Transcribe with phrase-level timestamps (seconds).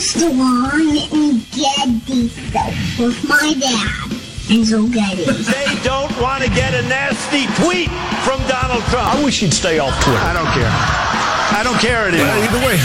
[0.00, 4.08] Armstrong and Getty Show with my dad,
[4.48, 5.24] Enzo Getty.
[5.24, 7.90] They don't want to get a nasty tweet
[8.24, 9.14] from Donald Trump.
[9.14, 10.16] I wish he'd stay off Twitter.
[10.20, 10.72] I don't care.
[10.72, 12.32] I don't care anymore.
[12.32, 12.78] either way.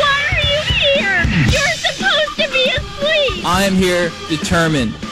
[0.00, 0.62] Why are you
[0.96, 1.20] here?
[1.52, 3.44] You're supposed to be asleep.
[3.44, 4.94] I am here determined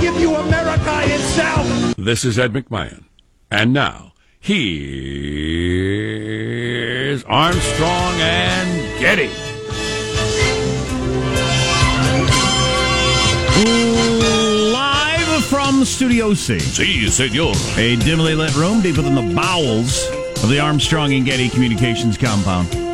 [0.00, 1.94] I give you America itself.
[1.98, 3.04] This is Ed McMahon.
[3.50, 4.72] And now, here's
[7.24, 9.28] Armstrong and Getty.
[14.72, 16.58] Live from Studio C.
[16.60, 17.52] Si, senor.
[17.76, 20.08] A dimly lit room deeper than the bowels
[20.42, 22.89] of the Armstrong and Getty Communications compound.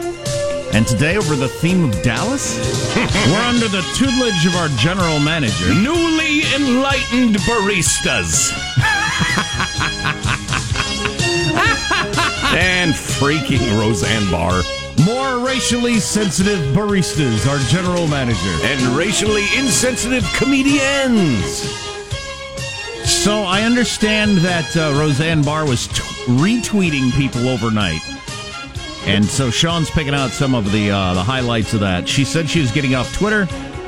[0.76, 2.58] And today, over the theme of Dallas,
[2.96, 5.72] we're under the tutelage of our general manager.
[5.72, 8.52] Newly enlightened baristas.
[12.54, 14.62] and freaking Roseanne Barr.
[15.06, 18.58] More racially sensitive baristas, our general manager.
[18.64, 21.54] And racially insensitive comedians.
[23.08, 28.15] So I understand that uh, Roseanne Barr was t- retweeting people overnight.
[29.06, 32.08] And so Sean's picking out some of the uh, the highlights of that.
[32.08, 33.44] She said she was getting off Twitter,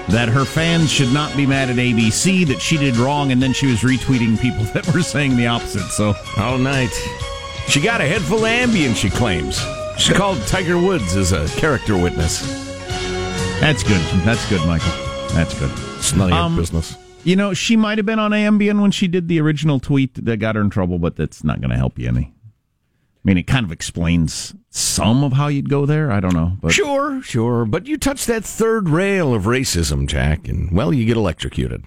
[0.08, 3.52] that her fans should not be mad at ABC, that she did wrong, and then
[3.52, 5.88] she was retweeting people that were saying the opposite.
[5.90, 6.92] So all night.
[7.68, 9.60] She got a head full of Ambien, she claims.
[9.98, 12.40] She called Tiger Woods as a character witness.
[13.60, 14.00] That's good.
[14.24, 14.92] That's good, Michael.
[15.34, 15.70] That's good.
[15.98, 16.96] It's none of your Um, business.
[17.24, 20.38] You know, she might have been on Ambien when she did the original tweet that
[20.38, 22.32] got her in trouble, but that's not going to help you any.
[23.28, 26.10] I mean, it kind of explains some of how you'd go there.
[26.10, 27.66] I don't know, but Sure, sure.
[27.66, 31.84] But you touch that third rail of racism, Jack, and, well, you get electrocuted.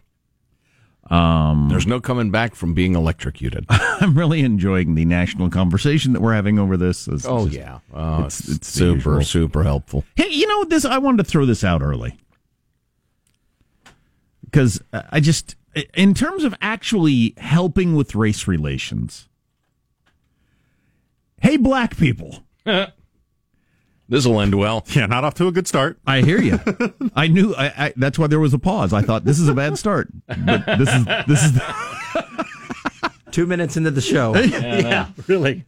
[1.09, 3.65] um, There's no coming back from being electrocuted.
[3.69, 7.07] I'm really enjoying the national conversation that we're having over this.
[7.07, 7.79] It's Oh, just- yeah.
[7.91, 9.23] Oh, it's, it's, it's super, usual.
[9.23, 10.05] super helpful.
[10.15, 10.85] Hey, you know this?
[10.85, 12.19] I wanted to throw this out early
[14.45, 15.55] because I just,
[15.95, 19.27] in terms of actually helping with race relations.
[21.41, 22.43] Hey, black people.
[24.11, 24.85] This will end well.
[24.89, 25.97] Yeah, not off to a good start.
[26.05, 26.59] I hear you.
[27.15, 27.55] I knew.
[27.55, 28.91] I, I, that's why there was a pause.
[28.91, 31.61] I thought this is a bad start, but this is this is.
[33.31, 34.35] Two minutes into the show.
[34.37, 35.63] yeah, really.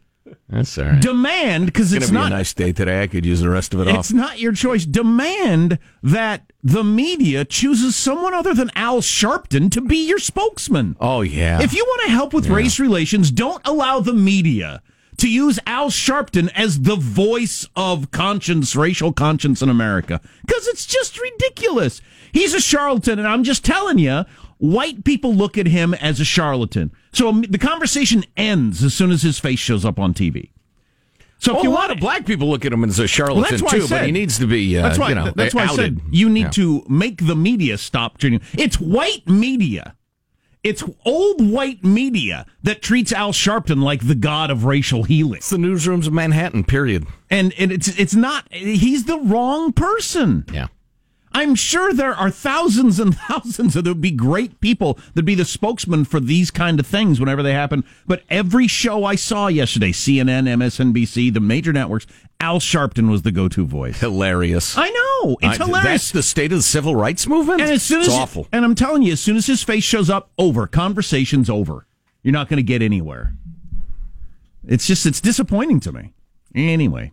[0.50, 1.00] That's all right.
[1.00, 3.02] Demand because It's it's going be not a nice day today.
[3.02, 4.00] I could use the rest of it off.
[4.00, 4.84] It's not your choice.
[4.84, 10.96] Demand that the media chooses someone other than Al Sharpton to be your spokesman.
[11.00, 11.62] Oh, yeah.
[11.62, 14.82] If you want to help with race relations, don't allow the media
[15.18, 20.20] to use Al Sharpton as the voice of conscience, racial conscience in America.
[20.46, 22.00] Because it's just ridiculous.
[22.32, 24.24] He's a charlatan, and I'm just telling you,
[24.58, 26.90] white people look at him as a charlatan.
[27.12, 30.50] So um, the conversation ends as soon as his face shows up on TV.
[31.38, 33.62] So you a lot of black people look at him as a charlatan well, that's
[33.62, 35.64] why I too, but he needs to be, uh, that's why, you know, that's why
[35.64, 36.50] I said you need Yeah.
[36.50, 38.40] to make the media stop treating.
[38.56, 39.94] It's white media.
[40.64, 45.36] It's old white media that treats Al Sharpton like the god of racial healing.
[45.36, 46.64] It's the newsrooms of Manhattan.
[46.64, 47.06] Period.
[47.30, 48.50] And, and it's it's not.
[48.50, 50.46] He's the wrong person.
[50.50, 50.68] Yeah.
[51.36, 55.44] I'm sure there are thousands and thousands of there'd be great people that'd be the
[55.44, 57.84] spokesman for these kind of things whenever they happen.
[58.06, 62.06] But every show I saw yesterday, CNN, MSNBC, the major networks,
[62.40, 63.98] Al Sharpton was the go-to voice.
[63.98, 64.76] Hilarious.
[64.78, 65.84] I know it's I- hilarious.
[65.84, 67.60] That's the state of the civil rights movement.
[67.62, 68.46] And as soon it's as awful.
[68.52, 71.86] and I'm telling you, as soon as his face shows up, over conversation's over.
[72.22, 73.34] You're not going to get anywhere.
[74.66, 76.12] It's just it's disappointing to me.
[76.54, 77.12] Anyway,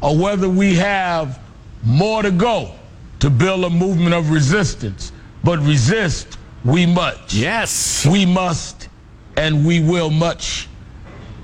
[0.00, 1.38] or whether we have
[1.84, 2.74] more to go
[3.22, 5.12] to build a movement of resistance.
[5.44, 7.32] But resist we must.
[7.32, 8.04] Yes.
[8.04, 8.88] We must
[9.36, 10.68] and we will much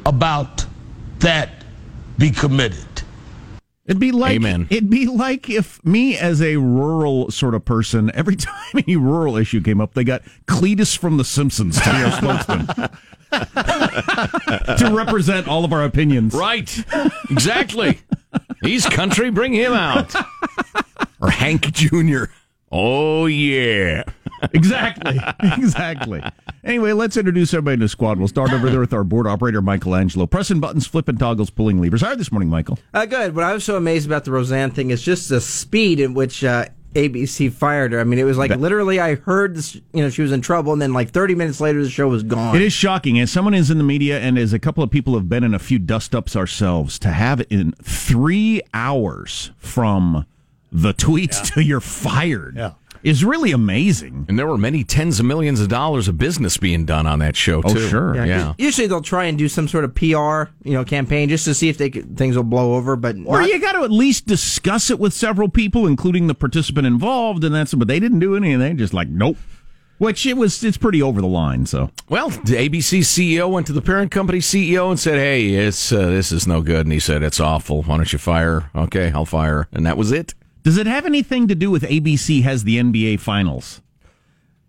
[0.04, 0.66] about
[1.20, 1.64] that
[2.18, 2.84] be committed.
[3.86, 4.66] it'd be like Amen.
[4.70, 9.36] it'd be like if me as a rural sort of person, every time any rural
[9.36, 12.66] issue came up, they got Cletus from The Simpsons to be our spokesman
[13.30, 16.34] to represent all of our opinions.
[16.34, 16.84] Right.
[17.30, 18.00] Exactly.
[18.62, 19.30] He's country.
[19.30, 20.12] Bring him out.
[21.20, 22.24] Or Hank Jr.
[22.70, 24.04] Oh, yeah.
[24.52, 25.18] exactly.
[25.40, 26.22] Exactly.
[26.64, 28.18] Anyway, let's introduce everybody to the squad.
[28.18, 30.26] We'll start over there with our board operator, Michelangelo.
[30.26, 32.00] Pressing buttons, flipping toggles, pulling levers.
[32.02, 32.78] How are this morning, Michael?
[32.92, 33.34] Uh, good.
[33.34, 36.42] What I was so amazed about the Roseanne thing is just the speed in which
[36.44, 38.00] uh, ABC fired her.
[38.00, 40.72] I mean, it was like literally I heard this, you know she was in trouble,
[40.72, 42.56] and then like 30 minutes later the show was gone.
[42.56, 43.20] It is shocking.
[43.20, 45.54] As someone is in the media, and as a couple of people have been in
[45.54, 50.26] a few dust ups ourselves, to have it in three hours from
[50.72, 52.72] the tweets to you're fired Yeah.
[53.02, 54.26] is really amazing.
[54.28, 57.36] And there were many tens of millions of dollars of business being done on that
[57.36, 57.88] show, Oh, too.
[57.88, 58.14] sure.
[58.14, 58.28] Yeah, 'cause
[58.58, 58.64] Yeah.
[58.66, 61.68] Usually they'll try and do some sort of PR, you know, campaign just to see
[61.68, 62.96] if they could, things will blow over.
[62.96, 66.34] But Or not- you got to at least discuss it with several people, including the
[66.34, 67.72] participant involved, and that's.
[67.74, 68.76] But they didn't do anything.
[68.76, 69.36] Just like nope.
[69.98, 70.62] Which it was.
[70.62, 71.66] It's pretty over the line.
[71.66, 75.90] So Well, the ABC CEO went to the parent company CEO and said, "Hey, it's
[75.90, 77.82] uh, this is no good." And he said, "It's awful.
[77.82, 79.66] Why don't you fire?" Okay, I'll fire.
[79.72, 80.34] And that was it.
[80.62, 83.80] Does it have anything to do with ABC has the NBA Finals,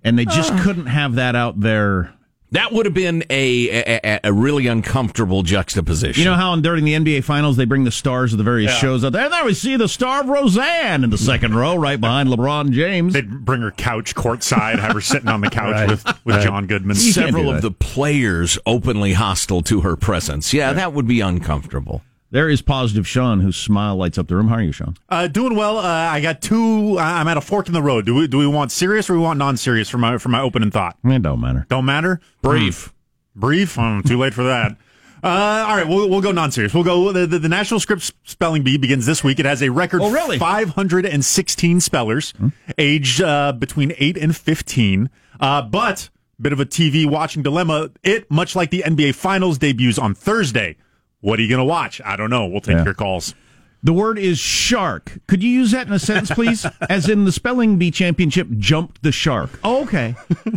[0.04, 0.64] and they just uh.
[0.64, 2.14] couldn't have that out there?
[2.52, 6.24] That would have been a, a a really uncomfortable juxtaposition.
[6.24, 9.06] You know how during the NBA Finals they bring the stars of the various shows
[9.06, 9.26] out there.
[9.26, 12.72] And there we see the star of Roseanne in the second row, right behind LeBron
[12.72, 13.14] James.
[13.14, 16.96] They'd bring her couch courtside, have her sitting on the couch with, with John Goodman.
[16.96, 20.52] You Several of the players openly hostile to her presence.
[20.52, 22.02] Yeah, that would be uncomfortable.
[22.32, 24.50] There is positive Sean, whose smile lights up the room.
[24.50, 24.96] How are you, Sean?
[25.10, 25.78] Uh, doing well.
[25.80, 27.00] Uh, I got two.
[27.00, 28.06] I'm at a fork in the road.
[28.06, 30.70] Do we do we want serious or we want non-serious for my for my opening
[30.70, 30.98] thought?
[31.04, 31.66] It don't matter.
[31.70, 32.20] Don't matter.
[32.44, 32.94] Brief.
[33.36, 33.80] Brief.
[33.80, 34.78] Um, too late for that.
[35.22, 36.74] Uh, all right, we'll, we'll go non-serious.
[36.74, 37.12] We'll go.
[37.12, 39.38] The, the, the National Scripps Spelling Bee begins this week.
[39.38, 40.40] It has a record Oh, really?
[40.40, 42.34] 516 spellers,
[42.78, 45.10] aged uh, between eight and 15.
[45.42, 46.10] Uh, but
[46.40, 47.90] bit of a TV watching dilemma.
[48.02, 50.78] It, much like the NBA Finals, debuts on Thursday.
[51.22, 52.02] What are you going to watch?
[52.06, 52.48] I don't know.
[52.48, 52.86] We'll take Yeah.
[52.86, 53.36] your calls.
[53.84, 55.20] The word is shark.
[55.28, 56.66] Could you use that in a sentence, please?
[56.90, 59.58] As in the spelling bee championship jumped the shark.
[59.64, 60.16] Oh, okay.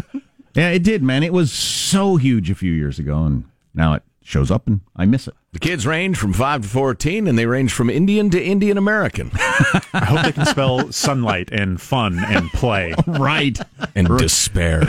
[0.55, 1.23] yeah, it did, man.
[1.23, 3.45] It was so huge a few years ago, and
[3.75, 5.35] now it shows up, and I miss it.
[5.53, 9.31] The kids range from five to fourteen, and they range from Indian to Indian American
[9.93, 12.95] I hope they can spell sunlight and fun and play.
[13.07, 13.59] Right.
[13.95, 14.83] and despair.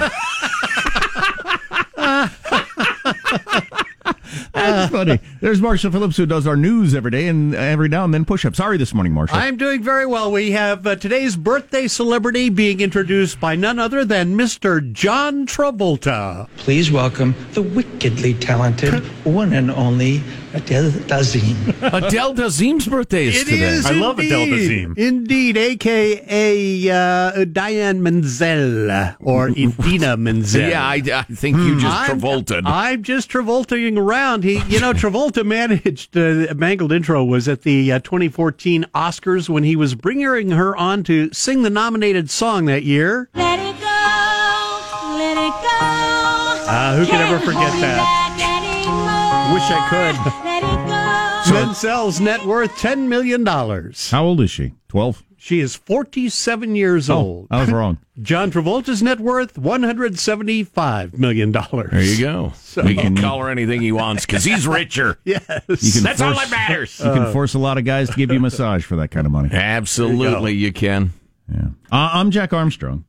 [4.71, 5.19] That's funny.
[5.41, 8.45] There's Marshall Phillips, who does our news every day and every now and then push
[8.45, 8.57] ups.
[8.57, 9.37] Sorry this morning, Marshall.
[9.37, 10.31] I'm doing very well.
[10.31, 14.91] We have uh, today's birthday celebrity being introduced by none other than Mr.
[14.93, 16.47] John Travolta.
[16.57, 18.93] Please welcome the wickedly talented
[19.25, 20.21] one and only
[20.53, 21.55] Adele Dazeem.
[21.93, 23.61] Adele Dazeem's birthday is It today.
[23.63, 24.87] is I love Adele indeed.
[24.87, 24.97] Dazeem.
[24.97, 26.89] Indeed, a.k.a.
[27.41, 30.69] Uh, Diane Menzel or Idina Menzel.
[30.69, 32.61] Yeah, I, I think you just I'm- Travolta.
[32.65, 34.43] I'm just Travoltaing around.
[34.53, 39.63] He, you know, Travolta managed uh, mangled intro was at the uh, 2014 Oscars when
[39.63, 43.29] he was bringing her on to sing the nominated song that year.
[43.33, 46.71] Let it go, let it go.
[46.71, 48.03] Uh, who can ever forget that?
[49.53, 50.45] Wish I could.
[50.45, 51.53] Let it go.
[51.53, 53.43] Menzel's net worth $10 million.
[53.45, 54.73] How old is she?
[54.89, 55.23] 12?
[55.43, 57.47] She is 47 years old.
[57.51, 57.97] I was wrong.
[58.21, 61.51] John Travolta's net worth $175 million.
[61.51, 62.53] there you go.
[62.55, 65.19] So, he can call her anything he wants because he's richer.
[65.25, 65.41] Yes.
[65.83, 66.97] You can That's all that matters.
[66.97, 69.25] You can force a lot of guys to give you a massage for that kind
[69.25, 69.49] of money.
[69.51, 71.11] Absolutely, you can.
[71.53, 71.65] Yeah.
[71.91, 73.03] Uh, I'm Jack Armstrong.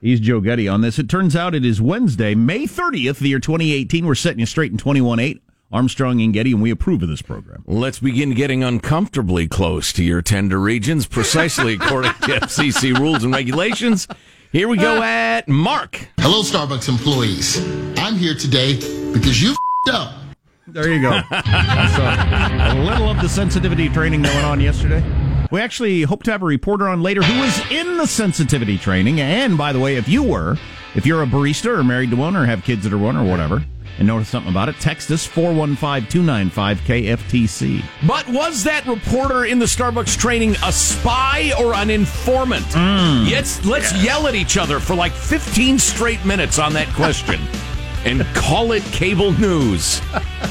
[0.00, 0.98] He's Joe Getty on this.
[0.98, 4.04] It turns out it is Wednesday, May 30th, the year 2018.
[4.04, 5.40] We're setting you straight in 21.8.
[5.72, 7.64] Armstrong and Getty, and we approve of this program.
[7.66, 13.34] Let's begin getting uncomfortably close to your tender regions, precisely according to FCC rules and
[13.34, 14.06] regulations.
[14.52, 15.02] Here we go ah.
[15.02, 16.08] at Mark.
[16.20, 17.58] Hello, Starbucks employees.
[17.98, 18.74] I'm here today
[19.12, 20.14] because you fed up.
[20.68, 21.10] There you go.
[21.30, 25.04] so, a little of the sensitivity training going on yesterday.
[25.50, 29.20] We actually hope to have a reporter on later who was in the sensitivity training.
[29.20, 30.56] And by the way, if you were,
[30.94, 33.24] if you're a barista or married to one or have kids that are one or
[33.28, 33.64] whatever,
[33.98, 37.84] and notice something about it, text us 415 295 KFTC.
[38.06, 42.66] But was that reporter in the Starbucks training a spy or an informant?
[42.66, 43.28] Mm.
[43.28, 47.40] Yes, let's yell at each other for like 15 straight minutes on that question
[48.04, 50.00] and call it cable news.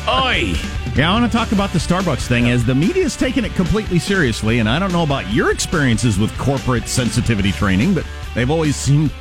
[0.08, 0.54] Oi!
[0.96, 4.00] Yeah, I want to talk about the Starbucks thing as the media's taking it completely
[4.00, 8.78] seriously, and I don't know about your experiences with corporate sensitivity training, but they've always
[8.78, 9.12] seemed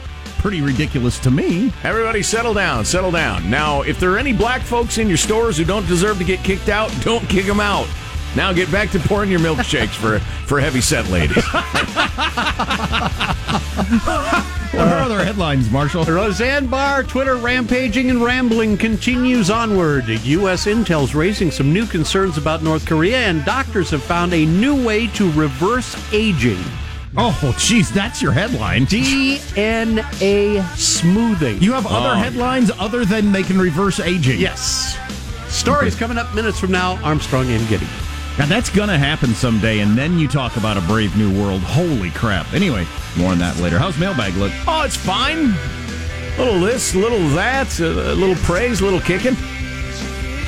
[0.45, 1.73] pretty ridiculous to me.
[1.85, 3.49] Everybody settle down, settle down.
[3.49, 6.41] Now, if there are any black folks in your stores who don't deserve to get
[6.41, 7.89] kicked out, don't kick them out.
[8.37, 11.43] Now get back to pouring your milkshakes for for heavy set ladies.
[14.75, 16.05] What are other headlines, Marshall?
[16.05, 20.09] Roseanne Barr, Twitter rampaging and rambling continues onward.
[20.09, 20.67] U.S.
[20.67, 25.07] intel's raising some new concerns about North Korea, and doctors have found a new way
[25.09, 26.59] to reverse aging.
[27.16, 28.87] Oh, jeez, that's your headline.
[28.87, 31.62] DNA smoothing.
[31.62, 32.14] You have other Oh.
[32.14, 34.40] headlines other than they can reverse aging.
[34.40, 34.97] Yes.
[35.49, 36.99] Stories coming up minutes from now.
[37.04, 37.87] Armstrong and Getty.
[38.37, 41.61] Now that's gonna happen someday, and then you talk about a brave new world.
[41.62, 42.52] Holy crap!
[42.52, 42.85] Anyway,
[43.16, 43.78] more on that later.
[43.78, 44.50] How's mailbag look?
[44.66, 45.54] Oh, it's fine.
[46.37, 49.37] Little this, little that, a little praise, little kicking.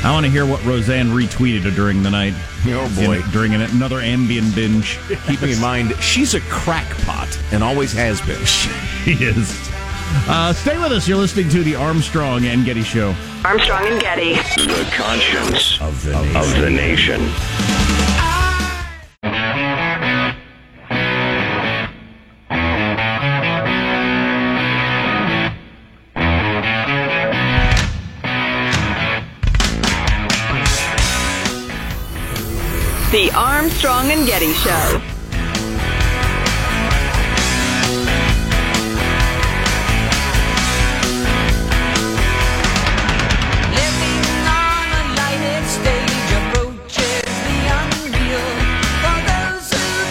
[0.02, 2.35] I want to hear what Roseanne retweeted during the night.
[2.68, 4.99] Oh boy, In- during an, another Ambien binge.
[5.26, 8.37] Keeping in mind, she's a crackpot and always has been.
[9.06, 9.70] She is.
[10.28, 11.06] Uh, stay with us.
[11.06, 13.14] You're listening to the Armstrong and Getty Show.
[13.44, 14.35] Armstrong and Getty.
[14.35, 16.37] The conscience of the nation.
[16.37, 17.20] Of the nation.
[33.37, 35.02] Armstrong and Getty Show.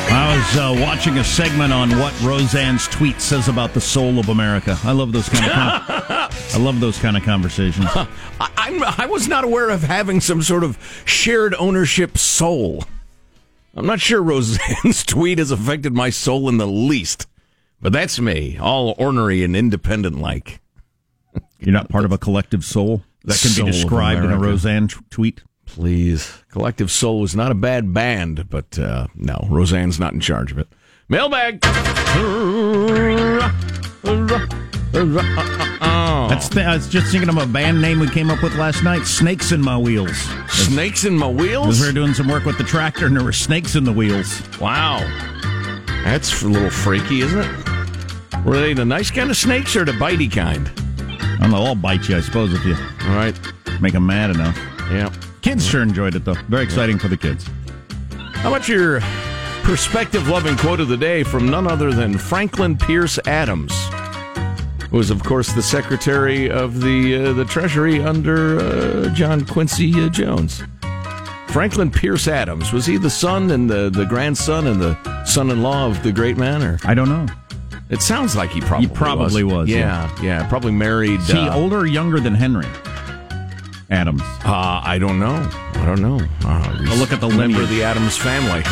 [0.07, 4.29] I was uh, watching a segment on what Roseanne's tweet says about the soul of
[4.29, 4.77] America.
[4.83, 5.81] I love those kind of con-
[6.53, 7.87] I love those kind of conversations.
[7.89, 8.07] I,
[8.39, 12.83] I'm, I was not aware of having some sort of shared ownership soul.
[13.75, 17.27] I'm not sure Roseanne's tweet has affected my soul in the least,
[17.81, 20.61] but that's me, all ornery and independent like.
[21.59, 24.87] You're not part of a collective soul that can Soul be described in a Roseanne
[24.87, 25.41] t- tweet.
[25.65, 26.43] Please.
[26.49, 30.59] Collective Soul was not a bad band, but uh, no, Roseanne's not in charge of
[30.59, 30.67] it.
[31.09, 31.61] Mailbag.
[36.29, 38.81] That's the, I was just thinking of a band name we came up with last
[38.83, 39.05] night.
[39.05, 40.17] Snakes in my wheels.
[40.47, 41.81] Snakes in my wheels?
[41.81, 44.41] we were doing some work with the tractor, and there were snakes in the wheels.
[44.59, 44.99] Wow.
[46.05, 48.45] That's a little freaky, isn't it?
[48.45, 50.71] Were they the nice kind of snakes or the bitey kind?
[51.19, 51.63] I don't know.
[51.63, 52.75] I'll bite you, I suppose, if you
[53.09, 53.37] All right.
[53.81, 54.57] make them mad enough.
[54.91, 55.11] Yeah.
[55.41, 56.35] Kids sure enjoyed it though.
[56.47, 57.45] Very exciting for the kids.
[58.35, 59.01] How about your
[59.63, 63.73] perspective loving quote of the day from none other than Franklin Pierce Adams,
[64.91, 70.09] was, of course, the Secretary of the uh, the Treasury under uh, John Quincy uh,
[70.09, 70.63] Jones.
[71.47, 76.03] Franklin Pierce Adams was he the son and the, the grandson and the son-in-law of
[76.03, 77.25] the great man, or I don't know.
[77.89, 81.21] it sounds like he probably probably was, Yeah, yeah, probably married.
[81.21, 82.67] Is he uh, older or younger than Henry
[83.89, 84.21] Adams?
[84.43, 85.35] Uh, I don't know.
[85.75, 86.19] I don't know.
[86.43, 88.63] Uh, I'll look at the member of the Adams family.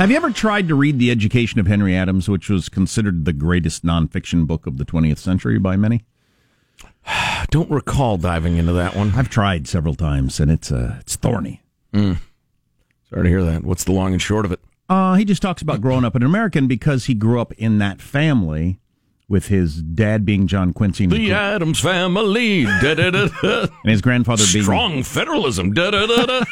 [0.00, 3.34] Have you ever tried to read The Education of Henry Adams, which was considered the
[3.34, 6.06] greatest nonfiction book of the 20th century by many?
[7.04, 9.12] I don't recall diving into that one.
[9.14, 11.60] I've tried several times, and it's uh, it's thorny.
[11.92, 13.62] Sorry to hear that.
[13.62, 14.60] What's the long and short of it?
[14.88, 18.00] Uh, he just talks about growing up an American because he grew up in that
[18.00, 18.80] family
[19.28, 22.64] with his dad being John Quincy The Adams family.
[22.64, 25.74] Da, da, da, and his grandfather being Strong federalism.
[25.74, 26.48] That's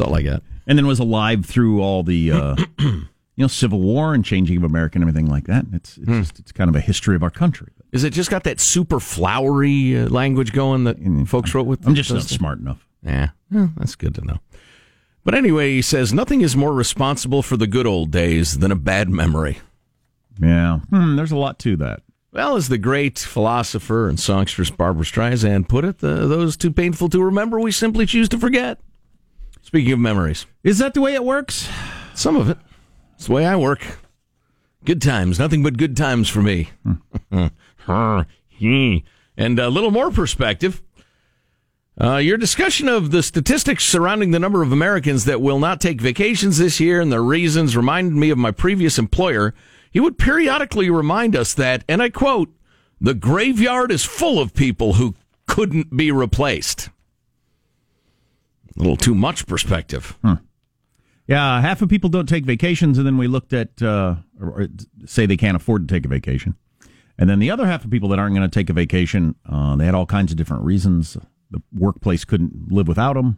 [0.00, 0.44] all I got.
[0.66, 4.64] And then was alive through all the uh, you know Civil War and changing of
[4.64, 5.64] America and everything like that.
[5.72, 7.72] It's it's, just, it's kind of a history of our country.
[7.90, 11.86] Is it just got that super flowery uh, language going that folks wrote with?
[11.86, 12.86] I'm just not smart enough.
[13.02, 14.38] Yeah, well, that's good to know.
[15.24, 18.76] But anyway, he says nothing is more responsible for the good old days than a
[18.76, 19.58] bad memory.
[20.40, 22.02] Yeah, hmm, there's a lot to that.
[22.32, 27.10] Well, as the great philosopher and songstress Barbra Streisand put it, the, those too painful
[27.10, 28.80] to remember, we simply choose to forget.
[29.72, 31.66] Speaking of memories, Is that the way it works?
[32.12, 32.58] some of it.
[33.14, 33.80] It's the way I work.
[34.84, 36.68] Good times, nothing but good times for me.
[37.80, 40.82] and a little more perspective.
[41.98, 46.02] Uh, your discussion of the statistics surrounding the number of Americans that will not take
[46.02, 49.54] vacations this year and their reasons reminded me of my previous employer.
[49.90, 52.50] He would periodically remind us that, and I quote,
[53.00, 55.14] the graveyard is full of people who
[55.46, 56.90] couldn't be replaced.
[58.76, 60.18] A little too much perspective.
[61.26, 64.68] Yeah, half of people don't take vacations, and then we looked at uh, or, or
[65.06, 66.56] say they can't afford to take a vacation,
[67.18, 69.76] and then the other half of people that aren't going to take a vacation, uh,
[69.76, 71.16] they had all kinds of different reasons.
[71.50, 73.36] The workplace couldn't live without them.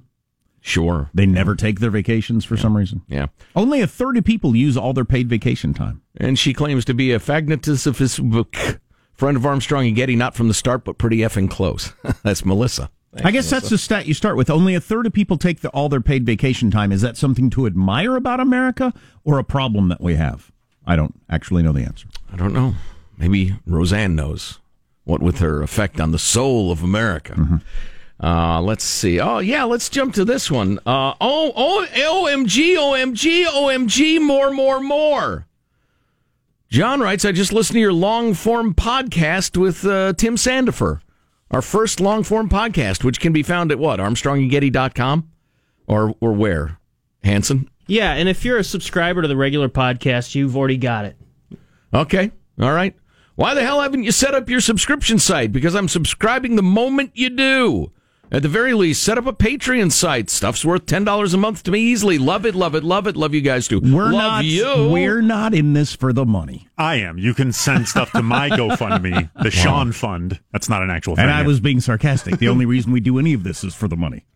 [0.61, 1.11] Sure.
[1.13, 3.03] They never take their vacations for some reason.
[3.07, 3.27] Yeah.
[3.55, 6.01] Only a third of people use all their paid vacation time.
[6.17, 8.57] And she claims to be a fagnatist of his book.
[9.13, 11.93] friend of Armstrong and Getty, not from the start, but pretty effing close.
[12.23, 12.91] that's Melissa.
[13.23, 14.51] I guess that's the stat you start with.
[14.51, 16.91] Only a third of people take the, all their paid vacation time.
[16.91, 18.93] Is that something to admire about America
[19.25, 20.51] or a problem that we have?
[20.87, 22.09] I don't actually know the answer.
[22.33, 22.75] I don't know.
[23.17, 24.59] Maybe Roseanne knows
[25.05, 27.61] what with her effect on the soul of America.
[28.23, 29.21] Uh, let's see.
[29.21, 30.79] Oh, yeah, let's jump to this one.
[30.79, 35.47] Uh, oh, oh, OMG, OMG, OMG, more, more, more.
[36.71, 41.01] John writes, I just listened to your long form podcast with uh, Tim Sandefur,
[41.51, 44.01] our first long form podcast, which can be found at what?
[44.01, 45.29] ArmstrongandGetty.com?
[45.87, 46.79] or or where?
[47.23, 47.69] Hanson.
[47.87, 51.17] Yeah, and if you're a subscriber to the regular podcast, you've already got it.
[51.93, 52.31] Okay.
[52.61, 52.97] All right.
[53.35, 55.53] Why the hell haven't you set up your subscription site?
[55.53, 57.93] Because I'm subscribing the moment you do.
[58.35, 60.29] At the very least, set up a Patreon site.
[60.29, 62.19] Stuff's worth ten dollars a month to me easily.
[62.19, 63.17] Love it, love it, love it.
[63.17, 63.79] Love you guys too.
[63.79, 64.45] We're love not.
[64.45, 64.89] you.
[64.91, 66.67] We're not in this for the money.
[66.77, 67.17] I am.
[67.17, 70.41] You can send stuff to my GoFundMe, the Sean Fund.
[70.51, 71.27] That's not an actual thing.
[71.27, 71.47] And I yet.
[71.47, 72.39] was being sarcastic.
[72.39, 74.27] The only reason we do any of this is for the money.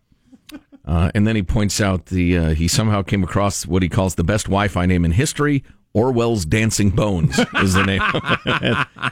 [0.85, 4.15] Uh, and then he points out the uh, he somehow came across what he calls
[4.15, 5.63] the best Wi-Fi name in history.
[5.93, 8.01] Orwell's Dancing Bones is the name.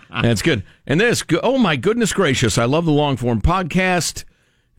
[0.24, 0.64] That's good.
[0.88, 2.58] And this, oh my goodness gracious!
[2.58, 4.24] I love the long form podcast.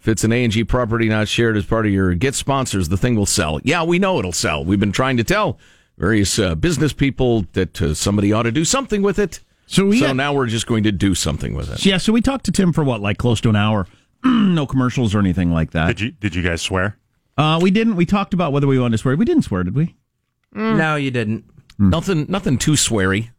[0.00, 3.17] If it's an A&G property not shared as part of your Get sponsors, the thing
[3.17, 3.61] will sell.
[3.64, 4.64] Yeah, we know it'll sell.
[4.64, 5.59] We've been trying to tell
[5.97, 9.40] various uh, business people that uh, somebody ought to do something with it.
[9.67, 11.85] So, we so had- now we're just going to do something with it.
[11.85, 13.87] Yeah, so we talked to Tim for what, like close to an hour.
[14.25, 15.88] no commercials or anything like that.
[15.88, 16.97] Did you Did you guys swear?
[17.37, 17.97] Uh, we didn't.
[17.97, 19.17] We talked about whether we wanted to swear.
[19.17, 19.95] We didn't swear, did we?
[20.52, 21.45] No, you didn't.
[21.78, 23.31] Nothing, nothing too sweary.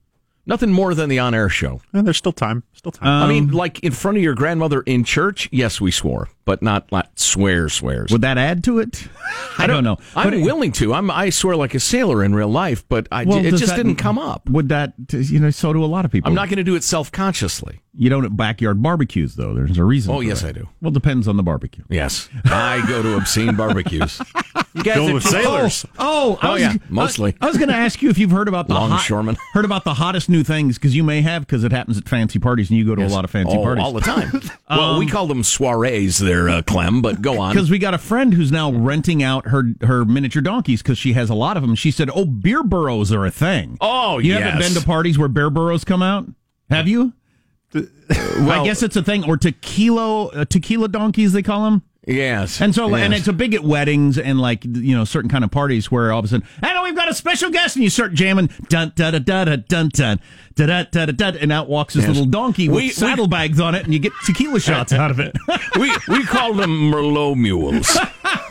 [0.49, 1.79] Nothing more than the on-air show.
[1.93, 2.63] And there's still time.
[2.73, 3.07] Still time.
[3.07, 6.61] I Um, mean, like in front of your grandmother in church, yes, we swore, but
[6.63, 8.11] not like swear swears.
[8.11, 9.07] Would that add to it?
[9.59, 9.97] I don't know.
[10.15, 10.93] I'm But willing to.
[10.93, 13.75] I'm I swear like a sailor in real life, but I, Well, it just that-
[13.77, 14.49] didn't come up.
[14.49, 16.27] Would that, you know, so do a lot of people.
[16.29, 17.81] I'm not going to do it self-consciously.
[17.93, 19.53] You don't at backyard barbecues, though.
[19.53, 20.13] There's a reason.
[20.13, 20.49] Oh, for yes, that.
[20.49, 20.69] I do.
[20.81, 21.83] Well, depends on the barbecue.
[21.89, 24.19] Yes, I go to obscene barbecues.
[24.73, 25.85] You guys Filled with sailors.
[25.97, 27.35] Oh, I Oh, was, yeah, mostly.
[27.41, 29.35] I, was going to ask you if you've heard about the Longshoremen.
[29.35, 32.07] hot, heard about the hottest new things because you may have because it happens at
[32.07, 33.11] fancy parties and you go to Yes.
[33.11, 34.29] a lot of fancy Oh, parties all the time.
[34.69, 37.01] well, we call them soirees there, uh, Clem.
[37.01, 37.53] But go on.
[37.53, 41.13] Because we got a friend who's now renting out her her miniature donkeys because she
[41.13, 41.73] has a lot of them.
[41.75, 44.43] She said, "Oh, beer burros are a thing." Oh, you yes.
[44.43, 46.27] haven't been to parties where beer burros come out?
[46.69, 47.13] Have you?
[47.73, 51.83] I guess it's a thing, or tequila uh, tequila donkeys they call them.
[52.09, 53.21] Yes, And so, and yes.
[53.21, 56.19] it's a big at weddings and like you know certain kind of parties where all
[56.19, 59.13] of a sudden, and we've got a special guest, and you start jamming dun dun
[59.13, 60.19] dun dun dun dun
[60.67, 62.09] dun dun dun dun, dun and out walks this Yes.
[62.15, 65.19] little donkey with We- we- saddlebags on it, and you get tequila shots out of
[65.19, 65.35] it.
[65.79, 67.97] we we call them Merlot mules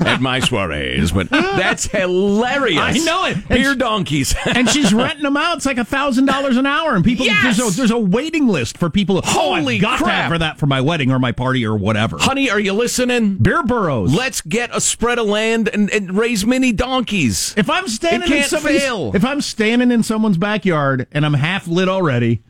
[0.00, 2.80] at my soirees, but that's hilarious.
[2.80, 3.36] I know it.
[3.36, 4.34] And Beer she- donkeys.
[4.54, 5.56] and she's renting them out.
[5.58, 7.56] It's like a thousand dollars an hour, and people Yes!
[7.56, 9.18] there's a there's a waiting list for people.
[9.18, 10.30] oh, Holy I've got crap.
[10.30, 12.16] for that for my wedding or my party or whatever.
[12.18, 13.36] Honey, are you listening?
[13.36, 14.14] Beer burros.
[14.14, 17.54] Let's get a spread of land and, and raise mini donkeys.
[17.56, 19.12] if I'm standing in somebody's, fail.
[19.14, 22.42] if I'm standing in someone's backyard and I'm half lit already,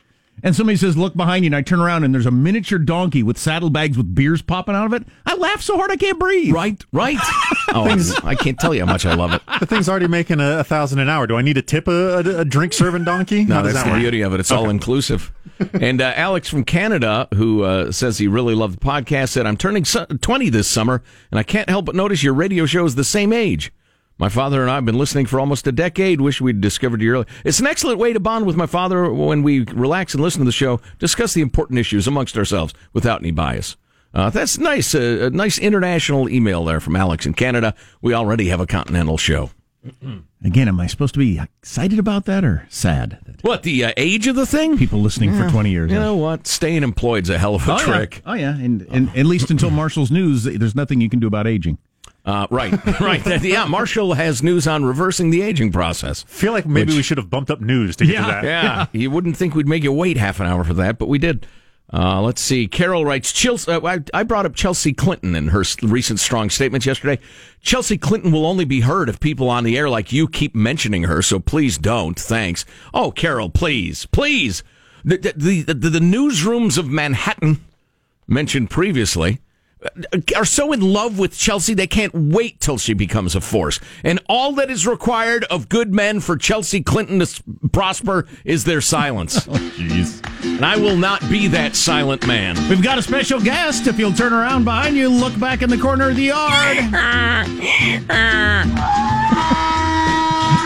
[0.42, 3.22] and somebody says, "Look behind you," and I turn around and there's a miniature donkey
[3.22, 6.52] with saddlebags with beers popping out of it, I laugh so hard I can't breathe.
[6.52, 7.16] Right, right.
[7.74, 7.88] oh,
[8.22, 9.42] I can't tell you how much I love it.
[9.58, 11.26] The thing's already making a, a thousand an hour.
[11.26, 13.44] Do I need to tip a, a, a drink serving donkey?
[13.46, 14.02] No, How does that's that the work?
[14.02, 14.40] beauty of it.
[14.40, 15.32] It's all inclusive.
[15.72, 19.56] and uh, Alex from Canada, who uh, says he really loved the podcast, said, I'm
[19.56, 23.02] turning 20 this summer, and I can't help but notice your radio show is the
[23.02, 23.72] same age.
[24.18, 26.20] My father and I have been listening for almost a decade.
[26.20, 27.26] Wish we'd discovered you earlier.
[27.44, 30.44] It's an excellent way to bond with my father when we relax and listen to
[30.44, 33.76] the show, discuss the important issues amongst ourselves without any bias.
[34.12, 34.92] Uh, that's nice.
[34.92, 37.74] Uh, a nice international email there from Alex in Canada.
[38.02, 39.50] We already have a continental show.
[40.44, 43.38] Again, am I supposed to be excited about that or sad?
[43.42, 44.78] What, the uh, age of the thing?
[44.78, 45.92] People listening for 20 years.
[45.92, 46.48] You know what?
[46.48, 48.22] Staying employed's a hell of a oh, trick.
[48.24, 48.32] Yeah.
[48.32, 51.46] Oh yeah, and, and at least until Marshall's news, there's nothing you can do about
[51.46, 51.78] aging.
[52.28, 53.42] Uh, right, right.
[53.42, 56.24] Yeah, Marshall has news on reversing the aging process.
[56.24, 58.44] feel like maybe Which- we should have bumped up news to get to that.
[58.44, 61.18] Yeah, you wouldn't think we'd make you wait half an hour for that, but we
[61.18, 61.46] did.
[61.90, 62.68] Uh, let's see.
[62.68, 66.50] Carol writes, Chelsea, uh, I, I brought up Chelsea Clinton in her s- recent strong
[66.50, 67.18] statements yesterday.
[67.62, 71.04] Chelsea Clinton will only be heard if people on the air like you keep mentioning
[71.04, 72.18] her, so please don't.
[72.20, 72.66] Thanks.
[72.92, 74.62] Oh, Carol, please, please.
[75.02, 77.64] The, the, the, the, newsrooms of Manhattan,
[78.26, 79.40] mentioned previously,
[80.36, 83.78] are so in love with Chelsea they can't wait till she becomes a force.
[84.02, 88.64] And all that is required of good men for Chelsea Clinton to s- prosper is
[88.64, 89.46] their silence.
[89.48, 90.20] Oh, jeez.
[90.44, 92.56] and I will not be that silent man.
[92.68, 93.86] We've got a special guest.
[93.86, 96.76] If you'll turn around behind you, look back in the corner of the yard.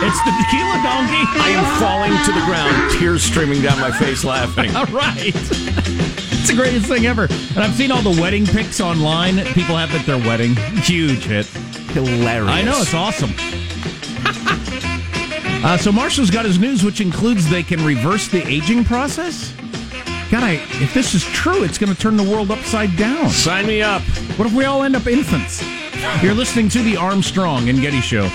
[0.03, 1.25] it's the tequila donkey.
[1.39, 4.75] I am falling to the ground, tears streaming down my face, laughing.
[4.77, 5.33] All right.
[6.43, 7.29] It's the greatest thing ever.
[7.31, 9.37] And I've seen all the wedding pics online.
[9.55, 10.57] People have at their wedding.
[10.83, 11.47] Huge hit.
[11.47, 12.51] Hilarious.
[12.51, 13.31] I know, it's awesome.
[15.65, 19.55] uh, so Marshall's got his news, which includes they can reverse the aging process.
[20.33, 23.31] God, I, if this is true, it's going to turn the world upside down.
[23.31, 24.03] Sign me up.
[24.37, 25.63] What if we all end up infants?
[26.25, 28.29] You're listening to the Armstrong and Getty Show.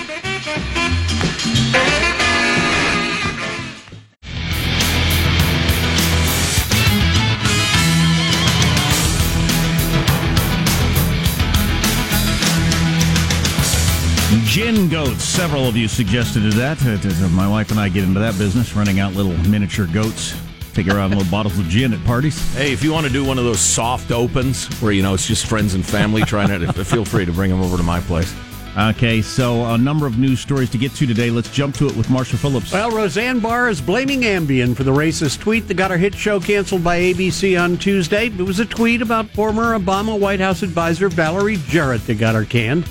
[14.44, 15.24] Gin goats.
[15.24, 16.78] Several of you suggested that.
[16.84, 20.38] Uh, My wife and I get into that business, running out little miniature goats.
[20.74, 22.38] Take around little bottles of gin at parties.
[22.54, 25.26] Hey, if you want to do one of those soft opens where you know it's
[25.26, 28.34] just friends and family trying to, feel free to bring them over to my place.
[28.76, 31.30] Okay, so a number of news stories to get to today.
[31.30, 32.70] Let's jump to it with Marshall Phillips.
[32.70, 36.38] Well, Roseanne Barr is blaming Ambien for the racist tweet that got her hit show
[36.38, 38.26] canceled by ABC on Tuesday.
[38.26, 42.44] It was a tweet about former Obama White House advisor Valerie Jarrett that got her
[42.44, 42.86] canned.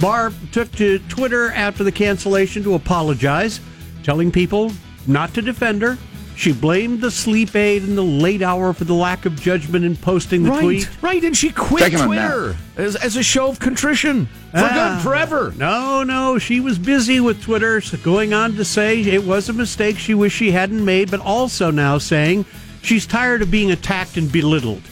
[0.00, 3.60] Barr took to Twitter after the cancellation to apologize,
[4.02, 4.72] telling people
[5.06, 5.96] not to defend her.
[6.36, 9.94] She blamed the sleep aid in the late hour for the lack of judgment in
[9.94, 10.88] posting the right, tweet.
[11.00, 14.94] right, and she quit Twitter as, as a show of contrition for Ah.
[14.96, 15.54] good, forever.
[15.56, 19.52] No, no, she was busy with Twitter, so going on to say it was a
[19.52, 22.44] mistake she wished she hadn't made, but also now saying
[22.82, 24.82] she's tired of being attacked and belittled.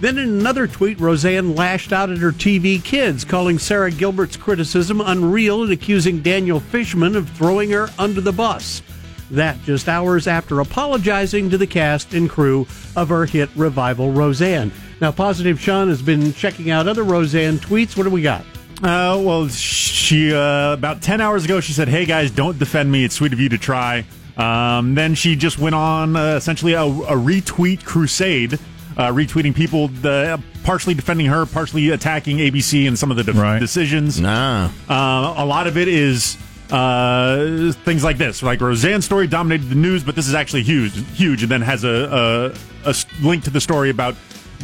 [0.00, 5.00] Then in another tweet, Roseanne lashed out at her TV kids, calling Sara Gilbert's criticism
[5.00, 8.82] unreal and accusing Daniel Fishman of throwing her under the bus.
[9.30, 14.72] That just hours after apologizing to the cast and crew of her hit revival Roseanne.
[15.00, 17.96] Now, Positive Sean has been checking out other Roseanne tweets.
[17.96, 18.44] What do we got?
[18.82, 23.04] Uh, well, she uh, about ten hours ago she said, "Hey guys, don't defend me.
[23.04, 24.04] It's sweet of you to try."
[24.36, 28.56] Um, then she just went on uh, essentially a, a retweet crusade,
[28.98, 33.60] uh, retweeting people, uh, partially defending her, partially attacking ABC and some of the de-
[33.60, 34.20] decisions.
[34.20, 36.36] Nah, uh, a lot of it is
[36.70, 40.92] uh, things like this, like Roseanne's story dominated the news, but this is actually huge,
[41.16, 42.52] huge, and then has a
[43.22, 44.14] link to the story about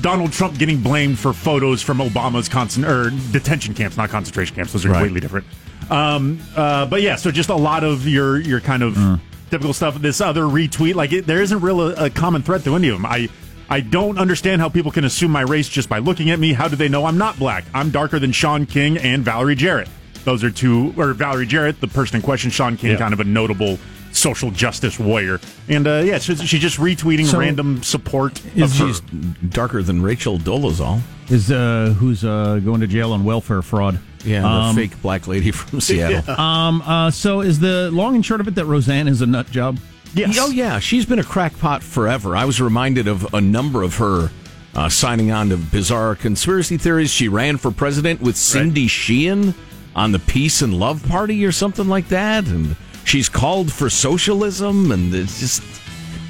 [0.00, 4.72] Donald Trump getting blamed for photos from Obama's concent- or detention camps, not concentration camps.
[4.72, 4.96] Those are Right.
[4.98, 5.46] completely different.
[5.90, 9.20] Um, uh, but yeah, so just a lot of your your kind of
[9.50, 10.00] typical stuff.
[10.00, 12.96] This other retweet, like it, there isn't real a, a common thread to any of
[12.96, 13.06] them.
[13.06, 13.28] I.
[13.68, 16.52] I don't understand how people can assume my race just by looking at me.
[16.52, 17.64] How do they know I'm not black?
[17.74, 19.88] I'm darker than Shaun King and Valerie Jarrett.
[20.24, 22.96] Those are two, or Valerie Jarrett, the person in question, Shaun King, Yeah.
[22.98, 23.78] kind of a notable
[24.12, 25.40] social justice warrior.
[25.68, 28.86] And uh, yeah, she's, she's just retweeting So- random support of Is her.
[28.86, 31.00] she's darker than Rachel Dolezal?
[31.30, 33.98] Is uh, who's uh, going to jail on welfare fraud?
[34.24, 36.34] Yeah, the Um, fake black lady from Seattle.
[36.40, 36.80] Um.
[36.82, 37.10] Uh.
[37.10, 39.78] So is the long and short of it that Roseanne is a nut job?
[40.14, 40.36] Yes.
[40.40, 40.78] Oh, yeah.
[40.78, 42.36] She's been a crackpot forever.
[42.36, 44.30] I was reminded of a number of her
[44.74, 47.10] uh, signing on to bizarre conspiracy theories.
[47.10, 49.54] She ran for president with Cindy Sheehan
[49.94, 52.46] on the Peace and Love Party or something like that.
[52.46, 54.90] And she's called for socialism.
[54.92, 55.62] And it's just.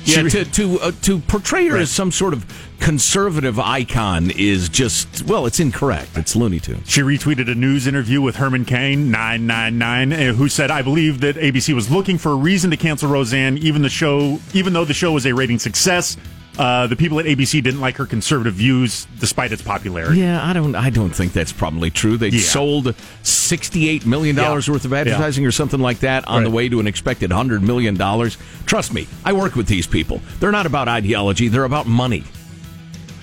[0.04, 2.44] Yeah, to to uh, to portray her as some sort of
[2.80, 6.10] conservative icon is just well, it's incorrect.
[6.16, 6.88] It's Looney Tunes.
[6.90, 11.36] She retweeted a news interview with Herman Cain, 999, uh, who said, I believe that
[11.36, 14.94] ABC was looking for a reason to cancel Roseanne, even the show, even though the
[14.94, 16.16] show was a rating success.
[16.56, 20.20] Uh, the people at ABC didn't like her conservative views despite its popularity.
[20.20, 20.76] Yeah, I don't.
[20.76, 22.16] I don't think that's probably true.
[22.16, 22.40] They Yeah.
[22.42, 26.78] sold sixty-eight million dollars worth of advertising or something like that on the way to
[26.78, 28.38] an expected hundred million dollars.
[28.66, 30.20] Trust me, I work with these people.
[30.38, 31.48] They're not about ideology.
[31.48, 32.22] They're about money.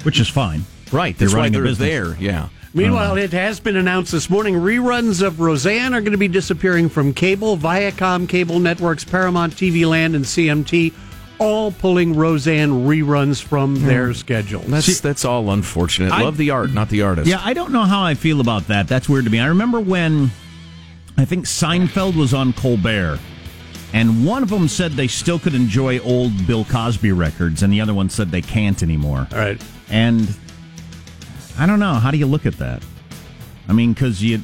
[0.03, 0.65] Which is fine.
[0.91, 1.17] Right.
[1.17, 1.87] They're That's why running a they're business.
[1.89, 2.17] there.
[2.19, 2.49] Yeah.
[2.73, 6.89] Meanwhile, it has been announced this morning reruns of Roseanne are going to be disappearing
[6.89, 10.93] from cable, Viacom cable networks, Paramount TV Land, and CMT,
[11.41, 13.87] all pulling Roseanne reruns from hmm.
[13.87, 14.61] their schedule.
[14.61, 16.11] That's that's all unfortunate.
[16.11, 17.27] I- Love the art, not the artist.
[17.27, 18.87] Yeah, I don't know how I feel about that.
[18.87, 19.39] That's weird to me.
[19.39, 20.29] I remember when
[21.17, 23.19] I think Seinfeld was on Colbert,
[23.91, 27.81] and one of them said they still could enjoy old Bill Cosby records, and the
[27.81, 29.27] other one said they can't anymore.
[29.31, 29.61] All right.
[29.89, 30.33] And
[31.57, 31.95] I don't know.
[31.95, 32.83] How do you look at that?
[33.67, 34.39] I mean, because you.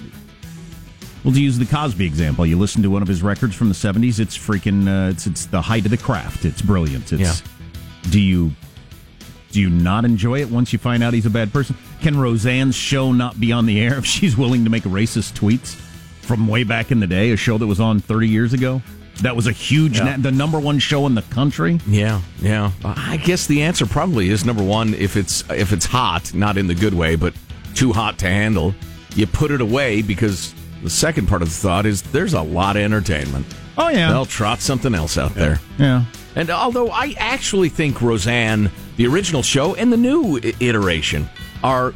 [1.28, 3.76] Well, to use the Cosby example, you listen to one of his records from the
[3.76, 4.18] '70s.
[4.22, 4.88] It's freaking.
[4.88, 6.46] Uh, it's it's the height of the craft.
[6.46, 7.12] It's brilliant.
[7.12, 7.22] It's.
[7.22, 7.34] Yeah.
[8.10, 8.52] Do you
[9.52, 11.76] do you not enjoy it once you find out he's a bad person?
[12.02, 15.76] Can Roseanne's show not be on the air if she's willing to make racist tweets
[16.22, 17.32] from way back in the day?
[17.32, 18.82] A show that was on 30 years ago?
[19.22, 20.16] That was a huge, Yeah.
[20.16, 21.82] na- the number one show in the country?
[21.88, 22.72] Yeah, yeah.
[22.86, 24.94] I guess the answer probably is number one.
[24.94, 27.34] If it's if it's hot, not in the good way, but
[27.74, 28.74] too hot to handle,
[29.16, 32.76] you put it away because the second part of the thought is there's a lot
[32.76, 33.46] of entertainment.
[33.78, 34.10] Oh, yeah.
[34.10, 35.60] They'll trot something else out there.
[35.78, 36.06] Yeah.
[36.36, 41.30] And although I actually think Roseanne, the original show, and the new iteration
[41.64, 41.94] are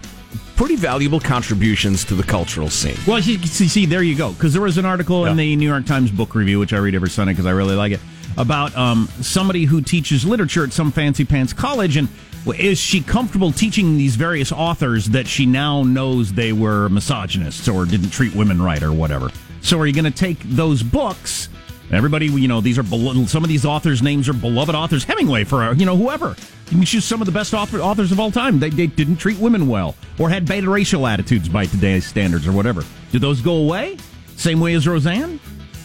[0.55, 2.95] pretty valuable contributions to the cultural scene.
[3.07, 4.31] Well, see, see, there you go.
[4.31, 6.93] Because there was an article in the New York Times book review, which I read
[6.93, 7.99] every Sunday because I really like it,
[8.37, 12.07] about um, somebody who teaches literature at some fancy pants college, and
[12.47, 17.85] is she comfortable teaching these various authors that she now knows they were misogynists or
[17.85, 19.29] didn't treat women right or whatever?
[19.61, 21.49] So, are you going to take those books?
[21.91, 22.83] Everybody, you know, these are
[23.27, 25.03] some of these authors' names are beloved authors.
[25.03, 26.35] Hemingway, for you know, whoever.
[26.69, 28.59] You can choose some of the best author- authors of all time.
[28.59, 32.53] They, they didn't treat women well or had beta racial attitudes by today's standards or
[32.53, 32.85] whatever.
[33.11, 33.97] Do those go away?
[34.37, 35.39] Same way as Roseanne?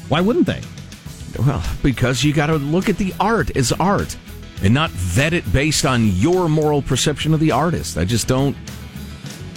[0.09, 0.63] Why wouldn't they?
[1.41, 4.17] Well, because you got to look at the art as art
[4.63, 7.97] and not vet it based on your moral perception of the artist.
[7.97, 8.57] I just don't,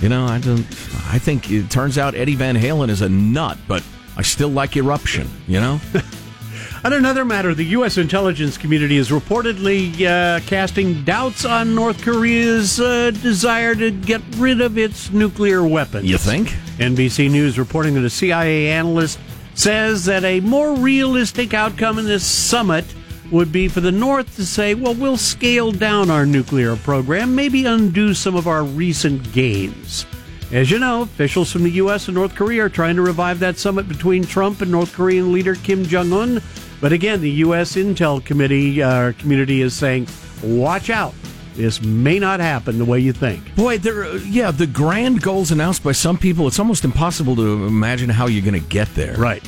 [0.01, 0.65] you know, I don't,
[1.07, 3.83] I think it turns out Eddie Van Halen is a nut, but
[4.17, 5.79] I still like Eruption, you know?
[6.83, 7.97] On another matter, the U.S.
[7.97, 14.61] intelligence community is reportedly uh, casting doubts on North Korea's uh, desire to get rid
[14.61, 16.09] of its nuclear weapons.
[16.09, 16.49] You think?
[16.77, 19.19] NBC News reporting that a CIA analyst
[19.55, 22.85] says that a more realistic outcome in this summit
[23.31, 27.65] would be for the North to say, well, we'll scale down our nuclear program, maybe
[27.65, 30.05] undo some of our recent gains.
[30.51, 32.07] As you know, officials from the U.S.
[32.07, 35.53] and North Korea are trying to revive that summit between Trump and North Korean leader
[35.53, 36.41] Kim Jong un.
[36.81, 37.75] But again, the U.S.
[37.75, 40.07] Intel Committee uh, community is saying,
[40.41, 41.13] watch out.
[41.53, 43.53] This may not happen the way you think.
[43.55, 47.67] Boy, there, uh, yeah, the grand goals announced by some people, it's almost impossible to
[47.67, 49.15] imagine how you're going to get there.
[49.17, 49.43] Right.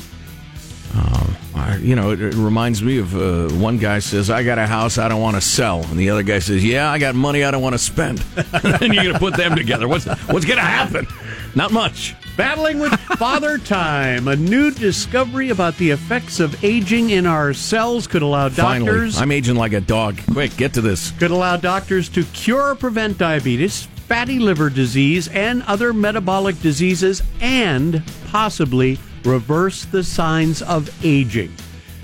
[0.96, 4.58] Um, I- you know, it, it reminds me of uh, one guy says, I got
[4.58, 5.82] a house I don't want to sell.
[5.84, 8.22] And the other guy says, Yeah, I got money I don't want to spend.
[8.52, 9.88] and you're going to put them together.
[9.88, 11.06] What's, what's going to happen?
[11.54, 12.14] Not much.
[12.36, 18.06] Battling with Father Time, a new discovery about the effects of aging in our cells
[18.06, 19.14] could allow doctors.
[19.14, 20.18] Finally, I'm aging like a dog.
[20.32, 21.10] Quick, get to this.
[21.12, 27.22] could allow doctors to cure or prevent diabetes, fatty liver disease, and other metabolic diseases,
[27.40, 31.52] and possibly reverse the signs of aging.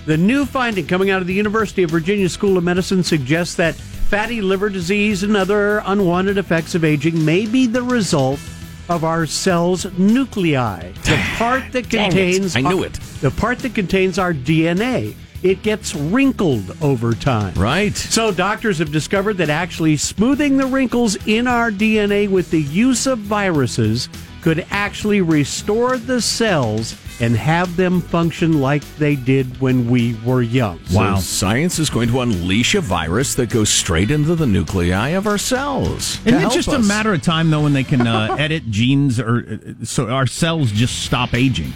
[0.07, 3.75] The new finding coming out of the University of Virginia School of Medicine suggests that
[3.75, 8.41] fatty liver disease and other unwanted effects of aging may be the result
[8.89, 12.95] of our cells' nuclei, the part that contains I knew it.
[13.21, 15.15] the part that contains our DNA.
[15.43, 17.55] It gets wrinkled over time.
[17.55, 17.95] Right.
[17.97, 23.07] So doctors have discovered that actually smoothing the wrinkles in our DNA with the use
[23.07, 24.09] of viruses
[24.43, 30.41] could actually restore the cells and have them function like they did when we were
[30.43, 30.79] young.
[30.93, 31.17] Wow.
[31.17, 35.27] So science is going to unleash a virus that goes straight into the nuclei of
[35.27, 36.19] our cells.
[36.19, 38.71] to Isn't it help just a matter of time though when they can uh, edit
[38.71, 41.73] genes or uh, so our cells just stop aging?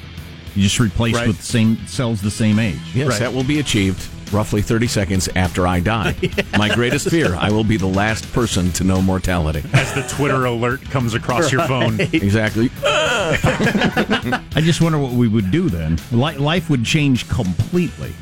[0.55, 1.27] You just replace Right.
[1.27, 2.79] with the same cells the same age.
[2.95, 6.15] Yes, that will be achieved roughly 30 seconds after I die.
[6.59, 9.63] My greatest fear, I will be the last person to know mortality.
[9.73, 12.01] As the Twitter alert comes across your phone.
[12.01, 12.71] Exactly.
[12.85, 15.99] I just wonder what we would do then.
[16.13, 18.13] Life would change completely.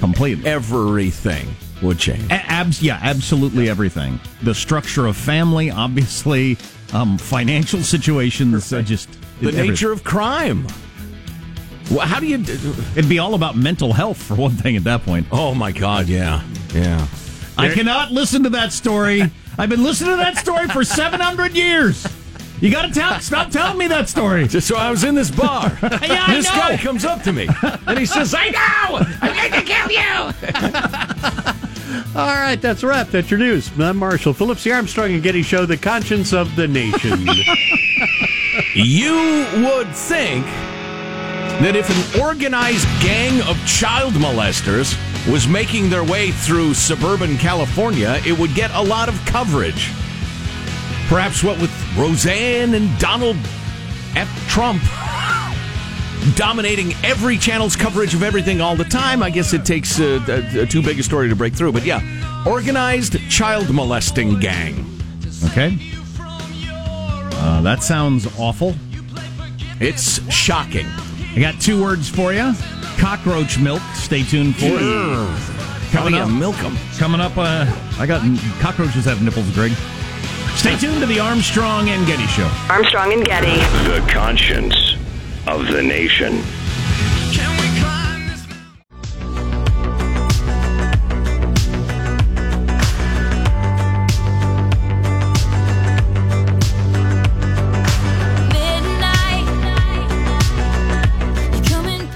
[0.00, 0.48] Completely.
[0.50, 1.48] Everything
[1.82, 2.24] would change.
[2.30, 4.20] A- abs- yeah, absolutely everything.
[4.42, 6.56] The structure of family, obviously,
[6.92, 9.70] um, financial situations, uh, just The everything.
[9.70, 10.66] nature of crime.
[11.90, 12.38] Well, how do you?
[12.38, 15.26] It'd be all about mental health for one thing at that point.
[15.32, 16.06] Oh my God!
[16.06, 16.42] Yeah,
[16.74, 17.06] yeah.
[17.56, 19.22] I cannot listen to that story.
[19.58, 22.06] I've been listening to that story for 700 years.
[22.60, 24.46] You got to tell, stop telling me that story.
[24.46, 25.76] Just so I was in this bar.
[25.82, 26.54] yeah, I this know.
[26.54, 27.48] guy comes up to me
[27.86, 30.34] and he says, "I know, I'm going to kill you."
[32.18, 33.08] All right, that's a wrap.
[33.08, 33.70] That's your news.
[33.78, 37.26] I'm Marshall Phillips, the Armstrong and Getty Show, the conscience of the nation.
[38.74, 40.44] You would think
[41.60, 44.96] that if an organized gang of child molesters
[45.30, 49.90] was making their way through suburban California, it would get a lot of coverage.
[51.08, 53.36] Perhaps what with Roseanne and Donald
[54.14, 54.28] F.
[54.48, 54.80] Trump
[56.36, 60.20] dominating every channel's coverage of everything all the time, I guess it takes uh,
[60.54, 61.72] a too big a story to break through.
[61.72, 64.86] But yeah, organized child molesting gang.
[65.46, 65.76] Okay.
[67.34, 68.76] Uh, that sounds awful.
[69.80, 70.86] It's shocking.
[71.34, 72.52] I got two words for you
[72.98, 73.80] cockroach milk.
[73.94, 75.90] Stay tuned for it.
[75.92, 76.76] Coming do you up, milk them?
[76.98, 77.64] coming up, uh,
[77.98, 78.20] I got
[78.60, 79.72] cockroaches have nipples, Greg.
[80.56, 82.50] Stay tuned to the Armstrong and Getty Show.
[82.68, 83.56] Armstrong and Getty.
[83.88, 84.96] The conscience
[85.46, 86.42] of the nation.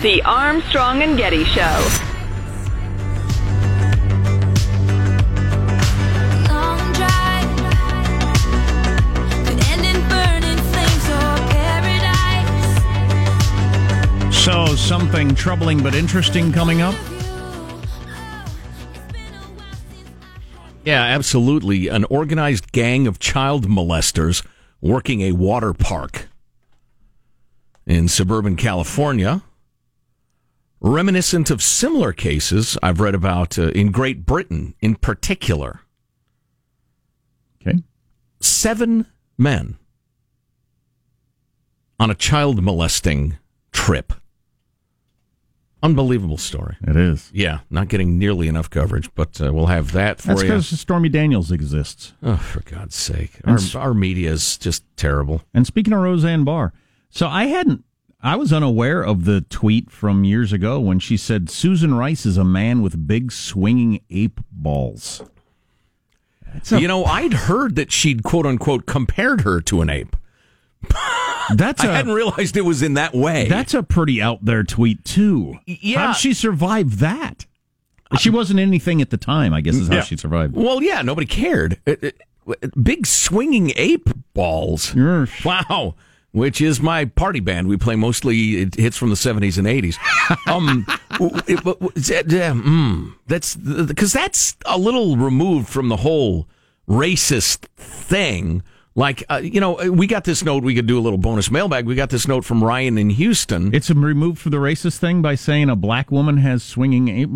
[0.02, 1.88] The Armstrong and Getty Show.
[14.32, 16.96] So, something troubling but interesting coming up.
[20.84, 21.86] Yeah, absolutely.
[21.86, 24.44] An organized gang of child molesters
[24.80, 26.26] working a water park
[27.86, 29.42] in suburban California,
[30.82, 35.80] reminiscent of similar cases I've read about uh, in Great Britain in particular.
[37.66, 37.78] Okay.
[38.40, 39.06] Seven
[39.38, 39.78] men
[42.00, 43.38] on a child molesting
[43.72, 44.12] trip.
[45.84, 46.76] Unbelievable story.
[46.86, 47.28] It is.
[47.34, 50.48] Yeah, not getting nearly enough coverage, but uh, we'll have that for That's you.
[50.48, 52.12] because Stormy Daniels exists.
[52.22, 53.32] Oh, for God's sake.
[53.44, 55.42] Our, s- our media is just terrible.
[55.52, 56.72] And speaking of Roseanne Barr,
[57.10, 57.84] so I hadn't,
[58.22, 62.36] I was unaware of the tweet from years ago when she said Susan Rice is
[62.36, 65.22] a man with big swinging ape balls.
[66.70, 70.14] a- you know, I'd heard that she'd quote unquote compared her to an ape.
[71.54, 73.48] That's I a- hadn't realized it was in that way.
[73.48, 75.58] That's a pretty out there tweet too.
[75.66, 76.06] yeah.
[76.06, 77.46] How'd she survive that?
[78.18, 80.02] She wasn't anything at the time, I guess is how Yeah.
[80.02, 80.54] she survived.
[80.54, 81.80] Well, yeah, nobody cared.
[81.86, 84.94] It- it- big swinging ape balls.
[85.44, 85.94] Wow.
[86.32, 87.68] Which is my party band.
[87.68, 89.96] We play mostly it hits from the 70s and 80s.
[90.46, 90.86] Um,
[91.46, 96.48] it- but- yeah, mm, that's because that's a little removed from the whole
[96.88, 98.62] racist thing.
[98.94, 100.62] Like, uh, you know, we got this note.
[100.64, 101.86] We could do a little bonus mailbag.
[101.86, 103.74] We got this note from Ryan in Houston.
[103.74, 107.30] It's removed from the racist thing by saying a black woman has swinging ape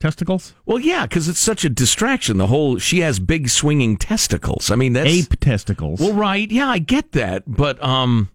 [0.00, 0.52] testicles.
[0.66, 2.36] Well, yeah, because it's such a distraction.
[2.36, 4.70] The whole she has big swinging testicles.
[4.70, 5.98] I mean, that's Ape testicles.
[6.00, 8.28] Well, right, yeah, I get that, but um,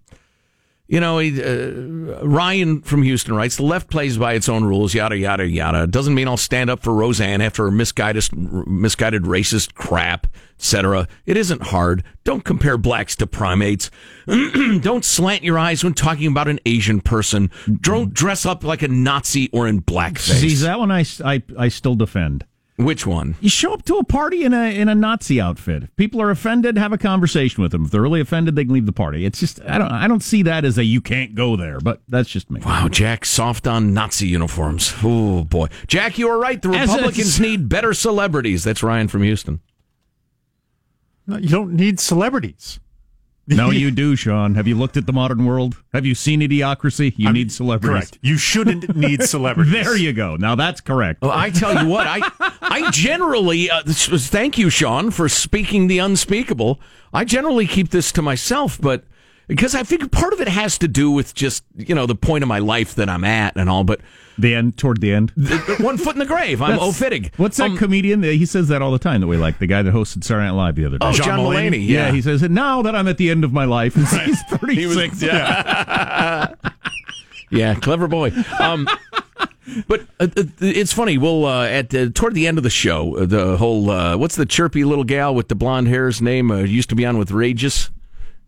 [0.93, 5.17] you know, uh, Ryan from Houston writes: the left plays by its own rules, yada
[5.17, 5.87] yada yada.
[5.87, 10.27] Doesn't mean I'll stand up for Roseanne after her misguided, misguided racist crap,
[10.59, 11.07] etc.
[11.25, 12.03] It isn't hard.
[12.23, 13.89] Don't compare blacks to primates.
[14.27, 17.49] Don't slant your eyes when talking about an Asian person.
[17.81, 20.41] Don't dress up like a Nazi or in blackface.
[20.41, 22.45] See, that one I, I, I still defend.
[22.75, 23.35] Which one?
[23.39, 25.83] You show up to a party in a in a Nazi outfit.
[25.83, 27.85] If people are offended, have a conversation with them.
[27.85, 29.25] If they're really offended, they can leave the party.
[29.25, 32.01] It's just I don't I don't see that as a you can't go there, but
[32.07, 32.61] that's just me.
[32.61, 34.91] Wow, Jack, soft on Nazi uniforms.
[35.03, 36.59] Oh boy, Jack, you are right.
[36.59, 38.63] The Republicans need better celebrities.
[38.63, 39.59] That's Ryan from Houston.
[41.27, 42.79] No, you don't need celebrities.
[43.47, 44.55] No, you do, Sean.
[44.55, 45.75] Have you looked at the modern world?
[45.91, 47.13] Have you seen Idiocracy?
[47.17, 48.09] You need celebrities.
[48.11, 48.19] Correct.
[48.21, 49.73] You shouldn't need celebrities.
[49.73, 50.37] there you go.
[50.37, 51.21] Now that's correct.
[51.21, 52.21] Well, I tell you what, I
[52.61, 56.79] I generally uh, this was, thank you, Sean, for speaking the unspeakable.
[57.13, 59.03] I generally keep this to myself, but
[59.47, 62.43] because I think part of it has to do with just you know the point
[62.43, 63.83] of my life that I'm at and all.
[63.83, 63.99] But
[64.37, 66.61] the end, toward the end, the, the one foot in the grave.
[66.61, 67.31] I'm Ofittig.
[67.37, 68.23] What's that comedian?
[68.23, 69.21] He says that all the time.
[69.21, 71.05] That we like the guy that hosted Saturday Night Live the other day.
[71.07, 71.69] Oh, John John Mulaney?
[71.71, 72.07] Mulaney, Yeah.
[72.07, 72.11] yeah.
[72.11, 73.95] he says it now that I'm at the end of my life.
[73.95, 75.21] He's, he's 36.
[75.21, 76.53] yeah.
[77.51, 78.31] yeah, clever boy.
[78.59, 78.87] Um,
[79.87, 81.17] but uh, uh, it's funny.
[81.17, 84.35] We'll uh, at uh, toward the end of the show, uh, the whole uh, what's
[84.35, 86.51] the chirpy little gal with the blonde hair's name?
[86.51, 87.89] Uh, used to be on with Regis.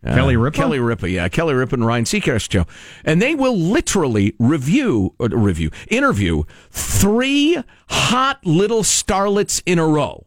[0.05, 0.55] Uh, Kelly Ripa?
[0.55, 2.65] Kelly Ripa, yeah, Kelly Ripa and Ryan Seacrest show,
[3.03, 10.25] and they will literally review, uh, review, interview three hot little starlets in a row.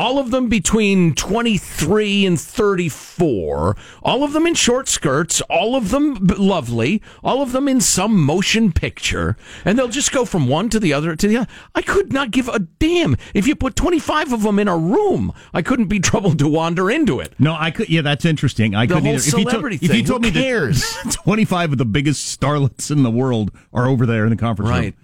[0.00, 3.76] All of them between 23 and 34.
[4.02, 5.42] All of them in short skirts.
[5.42, 7.02] All of them lovely.
[7.22, 9.36] All of them in some motion picture.
[9.64, 11.48] And they'll just go from one to the other to the other.
[11.74, 13.14] I could not give a damn.
[13.34, 16.90] If you put 25 of them in a room, I couldn't be troubled to wander
[16.90, 17.34] into it.
[17.38, 17.90] No, I could.
[17.90, 18.74] Yeah, that's interesting.
[18.74, 19.28] I The couldn't whole either.
[19.28, 20.80] If you, celebrity told, if you thing, told me cares?
[21.04, 24.70] that 25 of the biggest starlets in the world are over there in the conference
[24.70, 24.94] Right.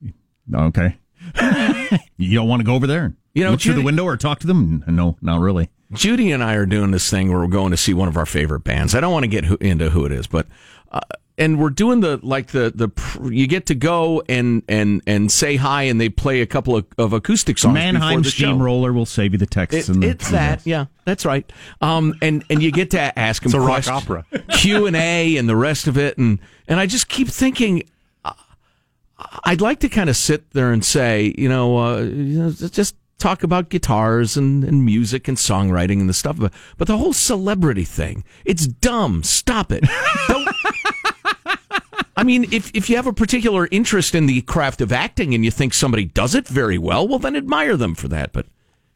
[0.00, 0.72] room.
[0.72, 0.96] Okay.
[2.16, 3.14] you don't want to go over there?
[3.36, 4.82] You know, look through the window or talk to them?
[4.86, 5.68] No, not really.
[5.92, 8.24] Judy and I are doing this thing where we're going to see one of our
[8.24, 8.94] favorite bands.
[8.94, 10.46] I don't want to get who, into who it is, but
[10.90, 11.00] uh,
[11.36, 15.56] and we're doing the like the the you get to go and and and say
[15.56, 17.74] hi, and they play a couple of, of acoustic songs.
[17.74, 18.24] Mannheim.
[18.24, 19.90] Steamroller will save you the texts.
[19.90, 21.50] It- and the, it's that, yeah, that's right.
[21.82, 24.24] Um, and and you get to ask them It's a rock questions, opera.
[24.56, 27.82] Q and A, and the rest of it, and and I just keep thinking.
[28.24, 28.32] uh,
[29.44, 32.96] I'd like to kind of sit there and say, you know, uh, you know, just
[33.18, 37.12] talk about guitars and, and music and songwriting and the stuff, but, but the whole
[37.12, 39.22] celebrity thing, it's dumb.
[39.22, 39.84] Stop it.
[42.18, 45.44] I mean, if, if you have a particular interest in the craft of acting and
[45.44, 48.32] you think somebody does it very well, well, then admire them for that.
[48.32, 48.46] But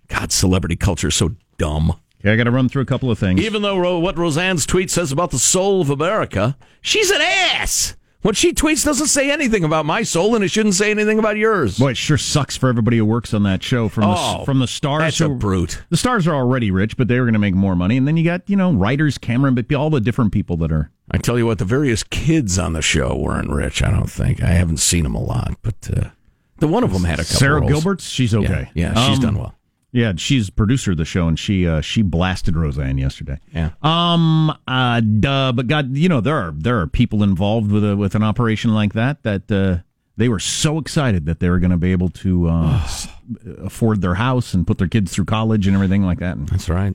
[0.08, 2.00] God, celebrity culture is so dumb.
[2.20, 3.40] Okay, I got to run through a couple of things.
[3.40, 7.94] Even though Ro- what Roseanne's tweet says about the soul of America, she's an ass.
[8.22, 11.38] What she tweets doesn't say anything about my soul, and it shouldn't say anything about
[11.38, 11.78] yours.
[11.78, 13.88] Boy, it sure sucks for everybody who works on that show.
[13.88, 15.82] From Oh, the from the stars, that's a brute.
[15.88, 18.18] The stars are already rich, but they were going to make more money, and then
[18.18, 20.90] you got you know writers, camera, but all the different people that are.
[21.10, 23.82] I tell you what, the various kids on the show weren't rich.
[23.82, 26.10] I don't think I haven't seen them a lot, but uh,
[26.58, 27.38] the one of them had a couple.
[27.38, 27.72] Sara roles.
[27.72, 28.70] Gilbert's, she's okay.
[28.74, 29.54] Yeah, yeah, she's Um, done well.
[29.92, 33.38] Yeah, she's producer of the show, and she uh, she blasted Roseanne yesterday.
[33.52, 33.70] Yeah.
[33.82, 34.56] Um.
[34.68, 35.00] Uh.
[35.00, 35.52] Duh.
[35.52, 38.72] But God, you know there are there are people involved with a with an operation
[38.72, 39.82] like that that uh,
[40.16, 42.88] they were so excited that they were going to be able to uh,
[43.58, 46.46] afford their house and put their kids through college and everything like that.
[46.46, 46.94] That's right.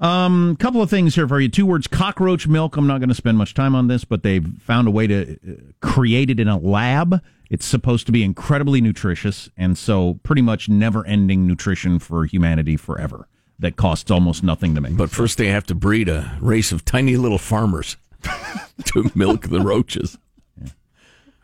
[0.00, 1.48] Um, a couple of things here for you.
[1.48, 2.76] Two words: cockroach milk.
[2.76, 5.32] I'm not going to spend much time on this, but they've found a way to
[5.32, 7.22] uh, create it in a lab.
[7.50, 13.26] It's supposed to be incredibly nutritious, and so pretty much never-ending nutrition for humanity forever.
[13.58, 14.96] That costs almost nothing to make.
[14.96, 17.96] But first, they have to breed a race of tiny little farmers
[18.84, 20.16] to milk the roaches.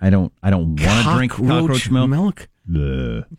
[0.01, 0.33] I don't.
[0.43, 2.11] I don't want to drink cockroach milk.
[2.11, 2.49] milk?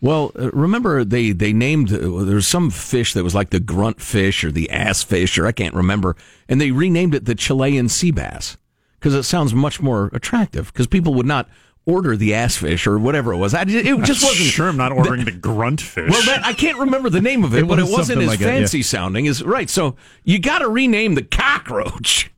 [0.02, 3.60] Well, uh, remember they they named uh, there was some fish that was like the
[3.60, 6.16] grunt fish or the ass fish or I can't remember,
[6.48, 8.58] and they renamed it the Chilean sea bass
[9.00, 11.50] because it sounds much more attractive because people would not
[11.88, 13.54] order the ass fish or whatever it was.
[13.54, 14.68] I, it just wasn't sure.
[14.70, 16.10] I'm not ordering the grunt fish.
[16.10, 18.28] Well, that, I can't remember the name of it, It but it was wasn't as
[18.28, 18.60] like that, yeah.
[18.60, 19.70] fancy sounding as right.
[19.70, 22.32] So you got to rename the cockroach.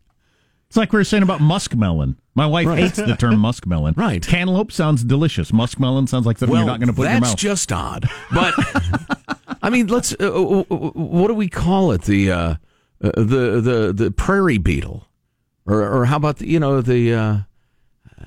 [0.67, 2.15] It's like we were saying about muskmelon.
[2.35, 2.79] My wife Right.
[2.79, 3.95] hates the term muskmelon.
[3.97, 4.25] Right.
[4.25, 5.51] Cantaloupe sounds delicious.
[5.51, 7.29] Muskmelon sounds like something well, you're not going to put in your mouth.
[7.31, 8.09] that's just odd.
[8.33, 8.53] But
[9.61, 10.13] I mean, let's.
[10.19, 12.01] Uh, uh, uh, what do we call it?
[12.03, 12.55] The uh, uh,
[13.15, 15.07] the the the prairie beetle,
[15.65, 17.13] or or how about the you know the.
[17.13, 17.37] Uh,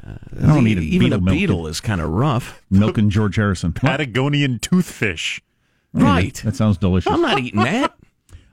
[0.02, 1.40] I don't the- need a even beetle a milking.
[1.40, 2.62] beetle is kind of rough.
[2.70, 3.72] Milking George Harrison.
[3.72, 5.40] Patagonian toothfish.
[5.92, 6.34] Right.
[6.44, 7.12] That sounds delicious.
[7.12, 7.94] I'm not eating that.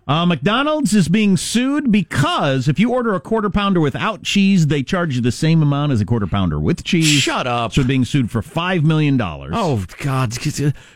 [0.07, 4.81] Uh, McDonald's is being sued because if you order a quarter pounder without cheese, they
[4.81, 7.07] charge you the same amount as a quarter pounder with cheese.
[7.07, 7.73] Shut up.
[7.73, 9.19] So being sued for $5 million.
[9.21, 10.33] Oh God!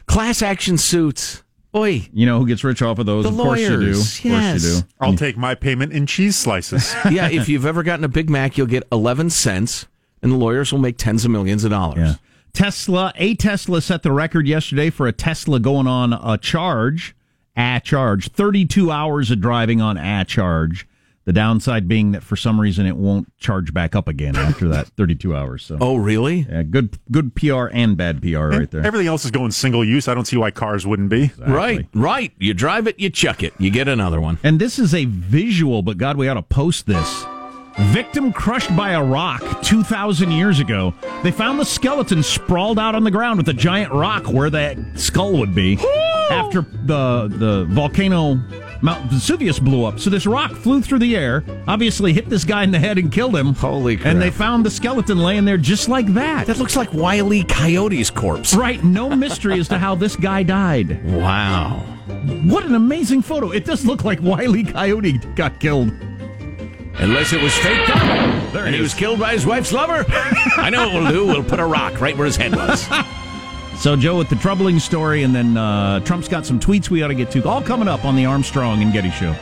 [0.05, 1.43] Class action suits.
[1.75, 2.07] Oi.
[2.13, 3.23] You know who gets rich off of those?
[3.23, 3.77] The of course you do.
[3.77, 4.63] lawyers, Of course yes.
[4.63, 4.87] you do.
[4.99, 6.93] I'll take my payment in cheese slices.
[7.11, 9.87] yeah, if you've ever gotten a Big Mac, you'll get 11 cents,
[10.21, 11.97] and the lawyers will make tens of millions of dollars.
[11.97, 12.15] Yeah.
[12.53, 17.15] Tesla, a Tesla set the record yesterday for a Tesla going on a charge,
[17.55, 20.87] a charge, 32 hours of driving on a charge.
[21.23, 24.87] The downside being that for some reason it won't charge back up again after that
[24.97, 25.63] 32 hours.
[25.63, 26.47] So, Oh, really?
[26.49, 28.83] yeah, good, good PR and bad PR eh, right there.
[28.83, 30.07] Everything else is going single use.
[30.07, 31.31] I don't see why cars wouldn't be.
[31.37, 32.33] Right, right.
[32.39, 34.39] You drive it, you chuck it, you get another one.
[34.43, 37.23] And this is a visual, but God, we ought to post this.
[37.79, 40.93] Victim crushed by a rock 2,000 years ago.
[41.23, 44.77] They found the skeleton sprawled out on the ground with a giant rock where that
[44.95, 45.77] skull would be
[46.29, 48.39] after the, the volcano
[48.81, 49.99] Mount Vesuvius blew up.
[49.99, 53.11] So this rock flew through the air, obviously hit this guy in the head and
[53.11, 53.53] killed him.
[53.53, 54.07] Holy crap.
[54.07, 56.47] And they found the skeleton laying there just like that.
[56.47, 57.43] That looks like Wile E.
[57.43, 58.55] Coyote's corpse.
[58.55, 61.03] Right, no mystery as to how this guy died.
[61.05, 61.85] Wow.
[62.45, 63.51] What an amazing photo.
[63.51, 64.63] It does look like Wile E.
[64.63, 65.91] Coyote got killed.
[66.95, 68.53] Unless it was faked up.
[68.53, 68.83] There and he is.
[68.83, 70.05] was killed by his wife's lover.
[70.57, 71.25] I know what we'll do.
[71.27, 72.87] We'll put a rock right where his head was.
[73.77, 77.07] So, Joe, with the troubling story, and then uh, Trump's got some tweets we ought
[77.07, 77.43] to get to.
[77.49, 79.35] All coming up on the Armstrong and Getty Show.